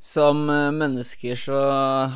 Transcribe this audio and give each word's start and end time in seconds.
Som 0.00 0.46
eh, 0.50 0.70
mennesker 0.72 1.36
så 1.36 1.60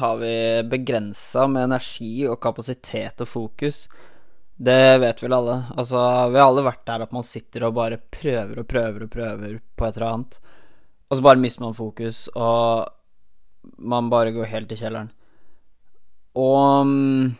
har 0.00 0.16
vi 0.16 0.34
begrensa 0.70 1.44
med 1.46 1.66
energi 1.68 2.24
og 2.24 2.40
kapasitet 2.42 3.20
og 3.20 3.28
fokus. 3.28 3.84
Det 4.56 4.98
vet 5.02 5.20
vel 5.20 5.36
alle. 5.36 5.58
Altså, 5.76 6.00
vi 6.32 6.40
har 6.40 6.48
alle 6.48 6.64
vært 6.64 6.86
der 6.88 7.04
at 7.04 7.12
man 7.12 7.26
sitter 7.26 7.66
og 7.68 7.76
bare 7.76 8.00
prøver 8.00 8.62
og 8.62 8.68
prøver 8.70 9.04
og 9.04 9.12
prøver 9.12 9.58
på 9.76 9.86
et 9.86 9.98
eller 9.98 10.12
annet, 10.12 10.38
og 11.10 11.18
så 11.18 11.26
bare 11.26 11.42
mister 11.42 11.64
man 11.66 11.76
fokus, 11.76 12.24
og 12.32 12.88
man 13.76 14.08
bare 14.12 14.32
går 14.32 14.48
helt 14.48 14.72
i 14.72 14.78
kjelleren. 14.80 15.10
Og 16.40 16.86
mm, 16.88 17.34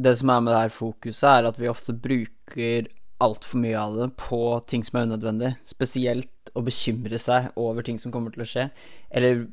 det 0.00 0.14
som 0.18 0.32
er 0.32 0.40
med 0.46 0.54
det 0.54 0.62
her 0.62 0.74
fokuset, 0.74 1.28
er 1.28 1.50
at 1.50 1.60
vi 1.60 1.68
ofte 1.68 1.92
bruker 1.92 2.88
altfor 3.20 3.60
mye 3.62 3.78
av 3.78 3.96
det 3.98 4.08
på 4.20 4.40
ting 4.70 4.84
som 4.86 5.00
er 5.00 5.08
unødvendig. 5.10 5.54
Spesielt 5.66 6.52
å 6.56 6.62
bekymre 6.66 7.18
seg 7.20 7.50
over 7.60 7.86
ting 7.86 8.00
som 8.00 8.12
kommer 8.14 8.34
til 8.34 8.44
å 8.44 8.48
skje, 8.48 8.68
eller 9.10 9.46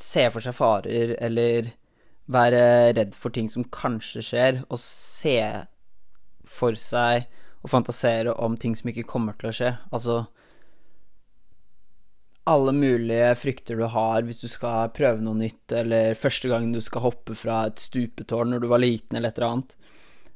se 0.00 0.24
for 0.32 0.44
seg 0.44 0.56
farer, 0.56 1.14
eller 1.20 1.72
være 2.30 2.62
redd 2.96 3.14
for 3.18 3.34
ting 3.34 3.50
som 3.52 3.66
kanskje 3.74 4.24
skjer, 4.24 4.62
og 4.70 4.80
se 4.82 5.38
for 6.48 6.78
seg 6.78 7.28
og 7.60 7.72
fantasere 7.72 8.32
om 8.40 8.56
ting 8.56 8.76
som 8.78 8.90
ikke 8.90 9.08
kommer 9.08 9.36
til 9.38 9.50
å 9.50 9.56
skje. 9.56 9.72
Altså 9.92 10.22
alle 12.50 12.72
mulige 12.74 13.34
frykter 13.38 13.78
du 13.78 13.84
har 13.92 14.24
hvis 14.26 14.40
du 14.42 14.48
skal 14.50 14.90
prøve 14.96 15.22
noe 15.22 15.38
nytt, 15.38 15.70
eller 15.76 16.16
første 16.18 16.50
gang 16.50 16.70
du 16.72 16.80
skal 16.82 17.04
hoppe 17.04 17.36
fra 17.38 17.66
et 17.68 17.82
stupetårn 17.82 18.54
når 18.54 18.64
du 18.64 18.70
var 18.72 18.82
liten, 18.82 19.18
eller 19.18 19.30
et 19.30 19.38
eller 19.38 19.52
annet 19.52 19.76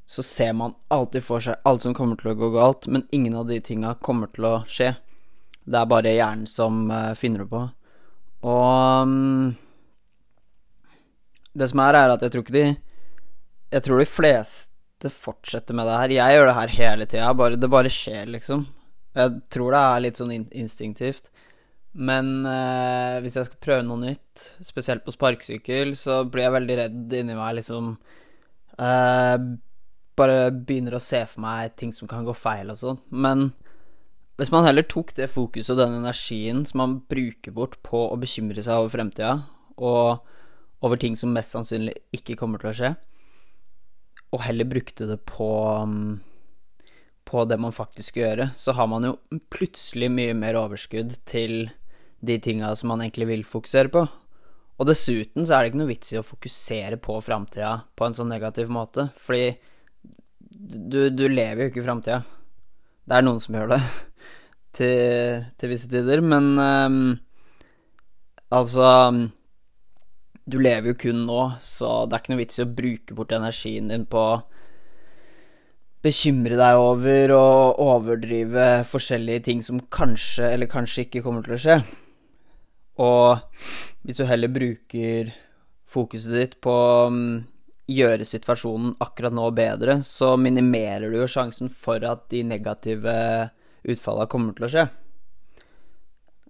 så 0.07 0.23
ser 0.23 0.53
man 0.53 0.75
alltid 0.93 1.25
for 1.25 1.41
seg 1.41 1.61
alt 1.65 1.85
som 1.85 1.95
kommer 1.97 2.19
til 2.21 2.33
å 2.33 2.39
gå 2.39 2.51
galt, 2.55 2.89
men 2.93 3.07
ingen 3.15 3.37
av 3.41 3.49
de 3.49 3.61
tinga 3.65 3.95
kommer 4.05 4.29
til 4.35 4.49
å 4.49 4.55
skje. 4.69 4.93
Det 5.65 5.81
er 5.81 5.89
bare 5.89 6.13
hjernen 6.13 6.49
som 6.49 6.85
uh, 6.93 7.15
finner 7.17 7.45
det 7.45 7.51
på. 7.53 7.63
Og 8.45 9.09
um, 9.09 9.55
Det 11.57 11.71
som 11.71 11.81
er, 11.81 11.97
er 11.97 12.13
at 12.13 12.25
jeg 12.25 12.35
tror 12.35 12.43
ikke 12.45 12.57
de 12.59 12.65
Jeg 13.73 13.85
tror 13.87 14.03
de 14.03 14.09
fleste 14.11 15.11
fortsetter 15.11 15.77
med 15.77 15.89
det 15.89 15.97
her. 16.01 16.17
Jeg 16.19 16.37
gjør 16.37 16.51
det 16.51 16.59
her 16.59 16.75
hele 16.79 17.07
tida. 17.09 17.49
Det 17.57 17.71
bare 17.73 17.93
skjer, 17.93 18.29
liksom. 18.37 18.67
Jeg 19.17 19.41
tror 19.53 19.73
det 19.73 19.81
er 19.81 20.05
litt 20.05 20.21
sånn 20.21 20.35
instinktivt. 20.35 21.33
Men 21.95 22.45
uh, 22.47 23.21
hvis 23.23 23.39
jeg 23.39 23.49
skal 23.49 23.63
prøve 23.63 23.87
noe 23.87 24.03
nytt, 24.03 24.49
spesielt 24.67 25.05
på 25.07 25.15
sparkesykkel, 25.15 25.95
så 25.99 26.23
blir 26.27 26.47
jeg 26.47 26.55
veldig 26.57 26.79
redd 26.81 27.17
inni 27.21 27.37
meg, 27.39 27.57
liksom. 27.61 27.95
Uh, 28.75 29.55
bare 30.19 30.51
begynner 30.55 30.97
å 30.97 31.03
se 31.03 31.25
for 31.31 31.43
meg 31.45 31.75
ting 31.81 31.93
som 31.95 32.11
kan 32.11 32.27
gå 32.27 32.35
feil 32.37 32.71
og 32.73 32.81
sånn. 32.81 33.01
Men 33.11 33.49
hvis 34.39 34.53
man 34.55 34.67
heller 34.67 34.87
tok 34.87 35.15
det 35.19 35.31
fokuset 35.31 35.75
og 35.75 35.83
den 35.83 35.99
energien 36.01 36.65
som 36.67 36.83
man 36.83 36.99
bruker 37.11 37.55
bort 37.55 37.79
på 37.87 38.07
å 38.09 38.21
bekymre 38.21 38.63
seg 38.63 38.81
over 38.81 38.95
fremtida, 38.97 39.35
og 39.79 40.23
over 40.85 41.01
ting 41.01 41.17
som 41.19 41.33
mest 41.35 41.55
sannsynlig 41.55 41.97
ikke 42.15 42.39
kommer 42.39 42.63
til 42.63 42.71
å 42.71 42.77
skje, 42.79 42.95
og 44.35 44.43
heller 44.43 44.67
brukte 44.67 45.07
det 45.07 45.21
på 45.29 45.51
mm, 45.87 46.15
på 47.25 47.45
det 47.49 47.57
man 47.59 47.73
faktisk 47.75 48.13
skal 48.13 48.23
gjøre, 48.23 48.49
så 48.57 48.75
har 48.77 48.89
man 48.91 49.07
jo 49.09 49.15
plutselig 49.53 50.11
mye 50.13 50.35
mer 50.39 50.59
overskudd 50.61 51.17
til 51.27 51.71
de 52.25 52.37
tinga 52.41 52.71
som 52.77 52.93
man 52.93 53.03
egentlig 53.03 53.31
vil 53.31 53.47
fokusere 53.49 53.91
på. 53.93 54.05
Og 54.75 54.89
dessuten 54.89 55.47
så 55.47 55.57
er 55.57 55.65
det 55.65 55.73
ikke 55.73 55.81
noe 55.81 55.93
vits 55.93 56.13
i 56.13 56.19
å 56.21 56.27
fokusere 56.27 56.99
på 57.03 57.17
framtida 57.25 57.73
på 57.97 58.07
en 58.07 58.17
sånn 58.17 58.31
negativ 58.33 58.71
måte, 58.73 59.09
fordi 59.19 59.55
du, 60.55 61.11
du 61.11 61.27
lever 61.29 61.65
jo 61.65 61.71
ikke 61.73 61.83
i 61.83 61.87
framtida. 61.87 62.23
Det 63.05 63.17
er 63.17 63.25
noen 63.27 63.41
som 63.43 63.57
gjør 63.57 63.75
det 63.75 63.81
til, 64.79 65.47
til 65.61 65.73
visse 65.73 65.91
tider, 65.93 66.23
men 66.25 66.55
um, 66.59 66.99
altså 68.55 68.89
Du 70.45 70.59
lever 70.61 70.93
jo 70.93 70.99
kun 71.01 71.25
nå, 71.29 71.41
så 71.65 72.05
det 72.05 72.17
er 72.17 72.23
ikke 72.23 72.35
noe 72.35 72.43
vits 72.43 72.61
i 72.61 72.67
å 72.67 72.75
bruke 72.81 73.17
bort 73.17 73.33
energien 73.33 73.89
din 73.93 74.05
på 74.09 74.21
å 74.21 74.43
bekymre 76.05 76.59
deg 76.61 76.77
over 76.77 77.33
og 77.33 77.79
overdrive 77.81 78.67
forskjellige 78.85 79.45
ting 79.47 79.63
som 79.65 79.81
kanskje 79.89 80.51
eller 80.53 80.69
kanskje 80.69 81.07
ikke 81.07 81.23
kommer 81.25 81.47
til 81.47 81.57
å 81.57 81.61
skje. 81.63 81.79
Og 83.01 83.41
hvis 84.05 84.21
du 84.21 84.27
heller 84.29 84.53
bruker 84.53 85.33
fokuset 85.89 86.37
ditt 86.37 86.59
på 86.63 86.75
um, 87.09 87.47
gjøre 87.91 88.25
situasjonen 88.25 88.95
akkurat 89.05 89.35
nå 89.35 89.49
bedre, 89.57 89.99
så 90.07 90.35
minimerer 90.41 91.11
du 91.13 91.19
jo 91.21 91.29
sjansen 91.31 91.69
for 91.69 92.05
at 92.09 92.27
de 92.33 92.43
negative 92.47 93.17
utfallene 93.85 94.31
kommer 94.33 94.57
til 94.57 94.67
å 94.67 94.71
skje. 94.73 94.87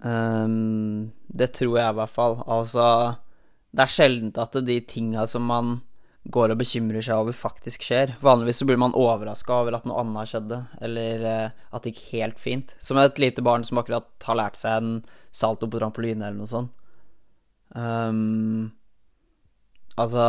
Um, 0.04 1.10
det 1.26 1.54
tror 1.56 1.78
jeg 1.80 1.90
i 1.90 1.98
hvert 1.98 2.12
fall. 2.12 2.38
Altså, 2.44 2.84
det 3.74 3.86
er 3.86 3.96
sjeldent 3.96 4.38
at 4.38 4.60
de 4.66 4.78
tinga 4.86 5.26
som 5.30 5.46
man 5.48 5.80
går 6.24 6.54
og 6.54 6.60
bekymrer 6.60 7.04
seg 7.04 7.20
over, 7.20 7.36
faktisk 7.36 7.84
skjer. 7.84 8.14
Vanligvis 8.24 8.62
så 8.62 8.68
blir 8.68 8.78
man 8.80 8.94
overraska 8.96 9.58
over 9.58 9.76
at 9.76 9.88
noe 9.88 10.00
annet 10.00 10.30
skjedde, 10.30 10.60
eller 10.86 11.26
uh, 11.26 11.66
at 11.74 11.84
det 11.84 11.92
gikk 11.92 12.06
helt 12.14 12.40
fint. 12.40 12.76
Som 12.80 13.00
et 13.02 13.20
lite 13.20 13.44
barn 13.44 13.66
som 13.66 13.82
akkurat 13.82 14.08
har 14.28 14.38
lært 14.38 14.60
seg 14.60 14.78
en 14.78 14.94
salto 15.34 15.68
på 15.68 15.82
trampoline, 15.82 16.22
eller 16.22 16.38
noe 16.38 16.52
sånt. 16.52 16.80
Um, 17.74 18.70
altså 19.98 20.24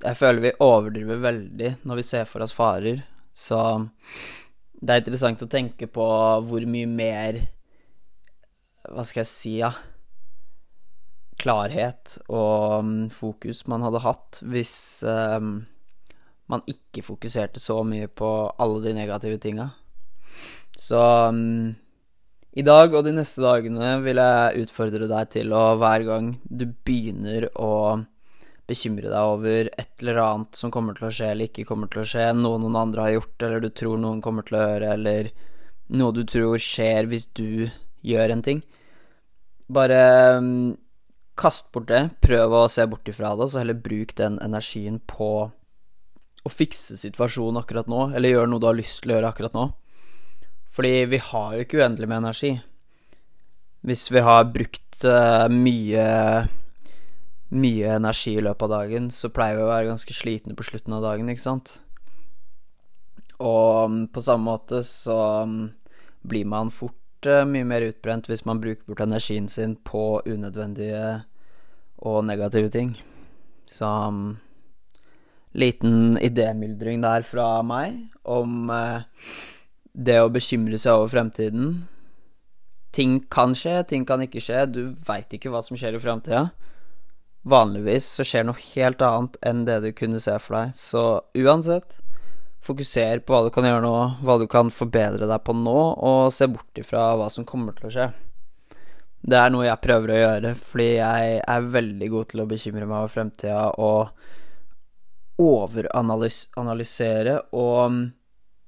jeg 0.00 0.16
føler 0.16 0.44
vi 0.44 0.52
overdriver 0.64 1.20
veldig 1.22 1.74
når 1.88 2.00
vi 2.00 2.06
ser 2.06 2.28
for 2.28 2.44
oss 2.44 2.54
farer, 2.56 3.02
så 3.36 3.60
det 4.80 4.94
er 4.94 5.02
interessant 5.02 5.42
å 5.44 5.50
tenke 5.50 5.90
på 5.92 6.04
hvor 6.46 6.64
mye 6.68 6.88
mer 6.88 7.40
Hva 8.88 9.04
skal 9.04 9.20
jeg 9.20 9.28
si, 9.28 9.52
ja 9.60 9.68
Klarhet 11.40 12.18
og 12.28 12.80
um, 12.80 12.94
fokus 13.12 13.62
man 13.68 13.84
hadde 13.84 14.02
hatt 14.04 14.40
hvis 14.44 14.74
um, 15.08 15.62
man 16.52 16.64
ikke 16.68 17.04
fokuserte 17.06 17.60
så 17.62 17.78
mye 17.86 18.08
på 18.12 18.28
alle 18.60 18.80
de 18.84 18.92
negative 18.96 19.38
tinga. 19.40 19.68
Så 20.76 21.00
um, 21.30 21.70
i 22.50 22.64
dag 22.66 22.92
og 22.92 23.06
de 23.06 23.14
neste 23.14 23.44
dagene 23.44 23.94
vil 24.04 24.20
jeg 24.20 24.64
utfordre 24.66 25.08
deg 25.08 25.32
til 25.36 25.54
å 25.54 25.62
hver 25.80 26.04
gang 26.08 26.32
du 26.44 26.66
begynner 26.66 27.46
å 27.54 27.70
bekymre 28.70 29.10
deg 29.10 29.34
over 29.34 29.70
et 29.74 30.02
eller 30.02 30.20
annet 30.22 30.58
som 30.58 30.72
kommer 30.72 30.96
til 30.96 31.08
å 31.08 31.12
skje 31.14 31.32
eller 31.34 31.50
ikke 31.50 31.66
kommer 31.68 31.90
til 31.90 32.04
å 32.04 32.08
skje, 32.08 32.30
noe 32.38 32.60
noen 32.62 32.78
andre 32.78 33.06
har 33.06 33.16
gjort, 33.18 33.36
eller 33.46 33.64
du 33.64 33.70
tror 33.74 34.00
noen 34.00 34.22
kommer 34.24 34.46
til 34.46 34.58
å 34.58 34.66
gjøre, 34.66 34.92
eller 34.94 35.30
noe 36.00 36.14
du 36.14 36.22
tror 36.28 36.60
skjer 36.62 37.10
hvis 37.10 37.26
du 37.36 37.66
gjør 38.06 38.34
en 38.36 38.44
ting. 38.46 38.62
Bare 39.70 40.02
um, 40.38 40.76
kast 41.38 41.70
bort 41.74 41.90
det, 41.90 42.02
prøv 42.22 42.54
å 42.62 42.68
se 42.70 42.86
bort 42.90 43.08
ifra 43.10 43.34
det, 43.34 43.46
og 43.46 43.52
så 43.52 43.62
heller 43.62 43.78
bruk 43.78 44.14
den 44.18 44.38
energien 44.42 45.00
på 45.10 45.30
å 46.40 46.50
fikse 46.52 46.96
situasjonen 46.96 47.60
akkurat 47.60 47.90
nå, 47.90 48.10
eller 48.14 48.34
gjøre 48.34 48.50
noe 48.50 48.62
du 48.62 48.68
har 48.70 48.78
lyst 48.78 49.02
til 49.02 49.12
å 49.12 49.18
gjøre 49.18 49.34
akkurat 49.34 49.56
nå. 49.56 49.66
Fordi 50.70 50.94
vi 51.10 51.20
har 51.30 51.54
jo 51.56 51.66
ikke 51.66 51.82
uendelig 51.82 52.08
med 52.08 52.22
energi. 52.22 52.52
Hvis 53.86 54.06
vi 54.12 54.22
har 54.24 54.48
brukt 54.52 55.04
uh, 55.08 55.48
mye 55.50 56.06
mye 57.50 57.94
energi 57.96 58.36
i 58.38 58.42
løpet 58.44 58.66
av 58.66 58.72
dagen, 58.72 59.10
så 59.10 59.30
pleier 59.34 59.58
vi 59.58 59.64
å 59.64 59.70
være 59.70 59.90
ganske 59.90 60.14
slitne 60.14 60.54
på 60.56 60.66
slutten 60.66 60.94
av 60.94 61.02
dagen, 61.04 61.30
ikke 61.32 61.42
sant? 61.42 61.78
Og 63.40 63.90
um, 63.90 64.00
på 64.12 64.22
samme 64.22 64.46
måte 64.46 64.82
så 64.86 65.16
um, 65.48 65.70
blir 66.28 66.46
man 66.46 66.70
fort 66.74 67.26
uh, 67.26 67.42
mye 67.48 67.66
mer 67.66 67.86
utbrent 67.88 68.28
hvis 68.30 68.44
man 68.46 68.60
bruker 68.62 68.84
bort 68.86 69.02
energien 69.02 69.48
sin 69.50 69.74
på 69.76 70.20
unødvendige 70.28 71.22
og 72.04 72.22
negative 72.28 72.70
ting. 72.70 72.94
Så 73.66 73.88
um, 73.88 74.36
liten 75.56 76.20
idémyldring 76.20 77.02
der 77.02 77.26
fra 77.26 77.62
meg 77.66 78.12
om 78.22 78.70
uh, 78.70 79.02
det 79.90 80.20
å 80.20 80.30
bekymre 80.30 80.78
seg 80.78 81.00
over 81.00 81.10
fremtiden. 81.16 81.80
Ting 82.94 83.22
kan 83.32 83.56
skje, 83.56 83.80
ting 83.88 84.04
kan 84.06 84.22
ikke 84.22 84.42
skje. 84.44 84.66
Du 84.70 84.82
veit 85.08 85.32
ikke 85.34 85.50
hva 85.50 85.64
som 85.66 85.78
skjer 85.78 85.96
i 85.96 86.02
framtida 86.02 86.50
vanligvis 87.42 88.06
så 88.18 88.24
skjer 88.26 88.44
noe 88.46 88.60
helt 88.74 89.02
annet 89.04 89.36
enn 89.46 89.64
det 89.68 89.80
du 89.84 89.90
kunne 89.96 90.20
se 90.20 90.36
for 90.42 90.58
deg. 90.58 90.74
Så 90.76 91.04
uansett, 91.38 91.98
fokuser 92.60 93.22
på 93.24 93.34
hva 93.34 93.44
du 93.46 93.52
kan 93.54 93.66
gjøre 93.68 93.84
nå, 93.84 93.94
hva 94.24 94.36
du 94.40 94.46
kan 94.50 94.72
forbedre 94.74 95.28
deg 95.30 95.44
på 95.46 95.54
nå, 95.56 95.78
og 95.96 96.32
se 96.34 96.48
bort 96.50 96.80
ifra 96.80 97.14
hva 97.16 97.30
som 97.32 97.48
kommer 97.48 97.76
til 97.76 97.88
å 97.88 97.94
skje. 97.94 98.10
Det 99.20 99.36
er 99.36 99.50
noe 99.52 99.66
jeg 99.66 99.84
prøver 99.84 100.12
å 100.12 100.20
gjøre, 100.20 100.54
fordi 100.56 100.90
jeg 100.96 101.40
er 101.40 101.72
veldig 101.74 102.08
god 102.12 102.30
til 102.30 102.40
å 102.40 102.48
bekymre 102.48 102.86
meg 102.86 103.02
over 103.02 103.12
fremtida 103.12 103.66
og 103.80 104.00
overanalysere 105.40 107.36
og 107.56 108.00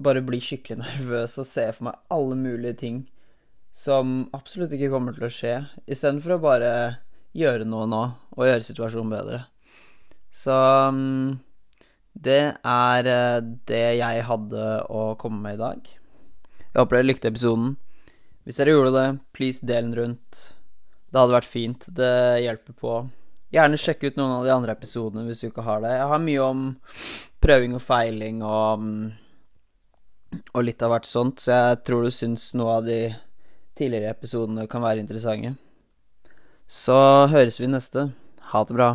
bare 0.03 0.25
bli 0.25 0.41
skikkelig 0.43 0.81
nervøs 0.83 1.39
og 1.41 1.49
se 1.49 1.67
for 1.73 1.89
meg 1.89 2.13
alle 2.13 2.37
mulige 2.39 2.77
ting 2.85 3.01
som 3.73 4.29
absolutt 4.37 4.73
ikke 4.77 4.91
kommer 4.93 5.17
til 5.17 5.25
å 5.25 5.33
skje, 5.33 5.55
istedenfor 5.89 6.37
å 6.37 6.43
bare 6.43 6.73
gjøre 7.37 7.67
noe 7.69 7.89
nå 7.89 8.03
og 8.37 8.47
gjøre 8.47 8.67
situasjonen 8.67 9.13
bedre. 9.13 9.41
Så 10.33 10.53
um, 10.89 11.41
det 12.13 12.41
er 12.57 13.09
eh, 13.09 13.45
det 13.69 13.87
jeg 14.01 14.27
hadde 14.29 14.67
å 14.89 15.13
komme 15.21 15.41
med 15.45 15.59
i 15.59 15.63
dag. 15.63 15.89
Jeg 16.73 16.79
håper 16.81 16.99
dere 16.99 17.09
likte 17.09 17.31
episoden. 17.33 17.75
Hvis 18.45 18.59
dere 18.59 18.75
gjorde 18.75 18.95
det, 18.97 19.09
please 19.37 19.65
del 19.65 19.91
den 19.91 19.97
rundt. 19.99 20.45
Det 21.13 21.21
hadde 21.21 21.37
vært 21.37 21.49
fint. 21.49 21.85
Det 21.93 22.13
hjelper 22.43 22.77
på. 22.77 22.95
Gjerne 23.53 23.81
sjekk 23.81 24.07
ut 24.09 24.17
noen 24.17 24.39
av 24.39 24.47
de 24.47 24.55
andre 24.55 24.73
episodene 24.73 25.27
hvis 25.27 25.43
du 25.45 25.51
ikke 25.51 25.65
har 25.67 25.83
det. 25.85 25.93
Jeg 25.99 26.09
har 26.13 26.25
mye 26.25 26.47
om 26.47 26.63
prøving 27.45 27.77
og 27.77 27.85
feiling 27.85 28.41
og 28.47 28.87
mm, 28.87 29.03
Og 30.57 30.65
litt 30.65 30.81
av 30.81 30.89
hvert 30.95 31.05
sånt, 31.05 31.43
så 31.45 31.53
jeg 31.53 31.83
tror 31.85 32.07
du 32.07 32.15
syns 32.15 32.55
noe 32.57 32.79
av 32.79 32.87
de 32.87 33.03
tidligere 33.77 34.15
episodene 34.15 34.65
kan 34.65 34.81
være 34.81 35.03
interessante. 35.05 35.53
Så 36.73 36.95
høres 37.29 37.59
vi 37.61 37.69
neste. 37.69 38.07
Ha 38.49 38.63
det 38.65 38.77
bra. 38.79 38.87